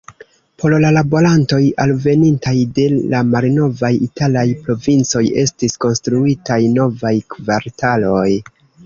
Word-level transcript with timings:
Por 0.61 0.75
la 0.83 0.89
laborantoj 0.93 1.57
alvenintaj 1.83 2.53
de 2.79 2.85
la 3.13 3.19
malnovaj 3.35 3.91
italaj 4.07 4.45
provincoj 4.63 5.21
estis 5.43 5.77
konstruitaj 5.87 6.59
novaj 6.79 7.13
kvartaloj. 7.37 8.27